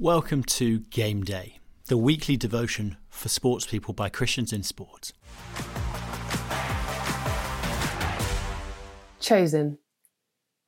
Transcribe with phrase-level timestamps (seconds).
[0.00, 5.12] Welcome to Game Day, the weekly devotion for sports people by Christians in sport.
[9.18, 9.78] Chosen.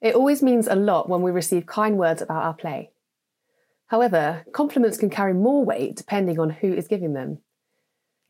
[0.00, 2.90] It always means a lot when we receive kind words about our play.
[3.86, 7.38] However, compliments can carry more weight depending on who is giving them.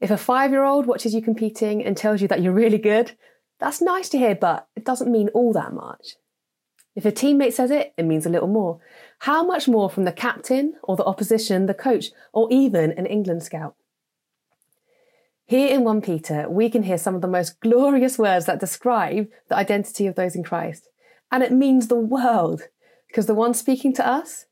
[0.01, 3.13] If a five year old watches you competing and tells you that you're really good,
[3.59, 6.17] that's nice to hear, but it doesn't mean all that much.
[6.97, 8.81] If a teammate says it, it means a little more.
[9.21, 13.43] How much more from the captain or the opposition, the coach, or even an England
[13.43, 13.77] scout?
[15.45, 19.29] Here in 1 Peter, we can hear some of the most glorious words that describe
[19.49, 20.89] the identity of those in Christ.
[21.31, 22.63] And it means the world,
[23.07, 24.47] because the one speaking to us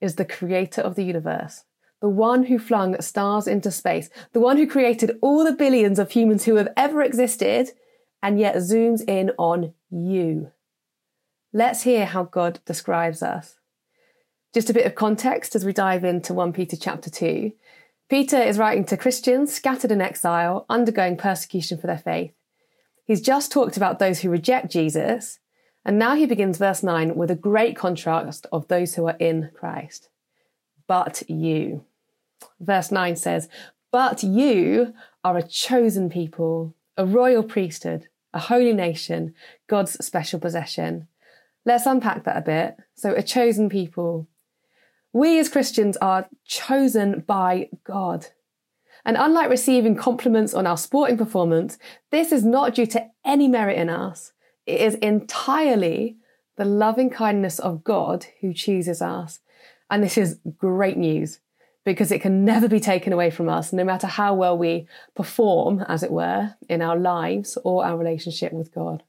[0.00, 1.64] is the creator of the universe,
[2.00, 6.12] the one who flung stars into space, the one who created all the billions of
[6.12, 7.70] humans who have ever existed,
[8.22, 10.52] and yet zooms in on you.
[11.52, 13.56] Let's hear how God describes us.
[14.54, 17.50] Just a bit of context as we dive into 1 Peter chapter 2.
[18.08, 22.32] Peter is writing to Christians scattered in exile, undergoing persecution for their faith.
[23.04, 25.40] He's just talked about those who reject Jesus,
[25.84, 29.50] and now he begins verse 9 with a great contrast of those who are in
[29.52, 30.08] Christ.
[30.86, 31.84] But you.
[32.60, 33.48] Verse 9 says,
[33.90, 39.34] But you are a chosen people, a royal priesthood, a holy nation,
[39.66, 41.08] God's special possession
[41.64, 42.76] Let's unpack that a bit.
[42.94, 44.28] So, a chosen people.
[45.12, 48.26] We as Christians are chosen by God.
[49.04, 51.78] And unlike receiving compliments on our sporting performance,
[52.10, 54.32] this is not due to any merit in us.
[54.66, 56.16] It is entirely
[56.56, 59.40] the loving kindness of God who chooses us.
[59.90, 61.40] And this is great news
[61.84, 64.86] because it can never be taken away from us, no matter how well we
[65.16, 69.02] perform, as it were, in our lives or our relationship with God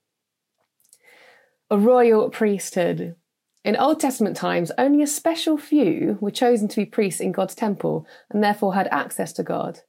[1.72, 3.16] a royal priesthood.
[3.64, 7.56] In Old Testament times, only a special few were chosen to be priests in God's
[7.56, 9.80] temple and therefore had access to God.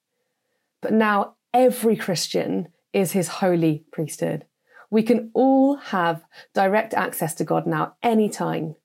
[0.81, 4.47] But now every Christian is his holy priesthood.
[4.91, 6.23] We can all have
[6.55, 8.77] direct access to God now, anytime.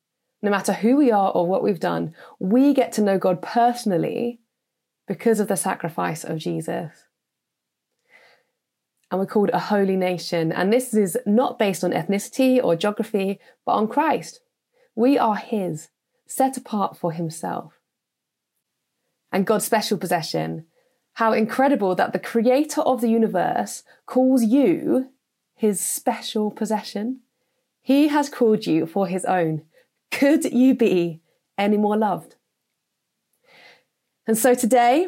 [0.41, 4.39] No matter who we are or what we've done, we get to know God personally
[5.07, 6.91] because of the sacrifice of Jesus
[9.09, 10.51] and we're called a holy nation.
[10.51, 14.41] And this is not based on ethnicity or geography, but on Christ.
[14.95, 15.89] We are His,
[16.25, 17.79] set apart for Himself.
[19.31, 20.65] And God's special possession.
[21.13, 25.09] How incredible that the creator of the universe calls you
[25.55, 27.21] His special possession.
[27.81, 29.63] He has called you for His own.
[30.11, 31.21] Could you be
[31.57, 32.35] any more loved?
[34.25, 35.07] And so today,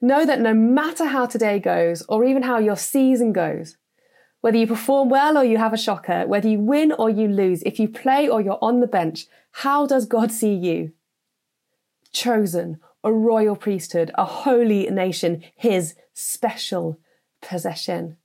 [0.00, 3.76] Know that no matter how today goes, or even how your season goes,
[4.40, 7.62] whether you perform well or you have a shocker, whether you win or you lose,
[7.64, 10.92] if you play or you're on the bench, how does God see you?
[12.12, 16.98] Chosen, a royal priesthood, a holy nation, his special
[17.42, 18.16] possession.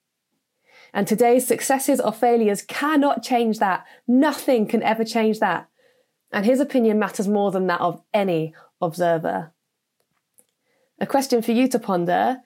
[0.93, 3.85] And today's successes or failures cannot change that.
[4.07, 5.67] Nothing can ever change that.
[6.31, 9.51] And his opinion matters more than that of any observer.
[10.99, 12.37] A question for you to ponder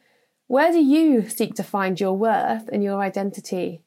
[0.48, 3.84] where do you seek to find your worth and your identity?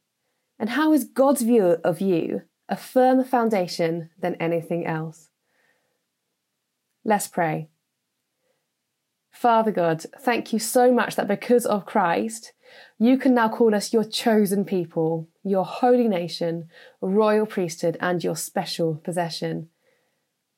[0.58, 5.28] And how is God's view of you a firmer foundation than anything else?
[7.04, 7.68] Let's pray.
[9.32, 12.52] Father God, thank you so much that because of Christ,
[12.96, 16.68] you can now call us your chosen people, your holy nation,
[17.00, 19.68] royal priesthood, and your special possession.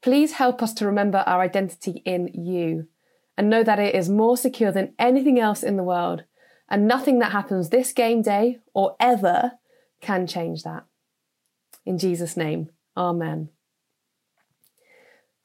[0.03, 2.89] Please help us to remember our identity in you
[3.37, 6.25] and know that it is more secure than anything else in the world,
[6.69, 9.53] and nothing that happens this game day or ever
[10.01, 10.85] can change that.
[11.85, 13.49] In Jesus' name, Amen.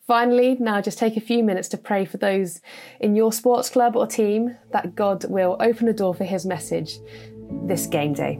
[0.06, 2.62] Finally, now just take a few minutes to pray for those
[3.00, 6.98] in your sports club or team that God will open a door for His message
[7.68, 8.40] this game day.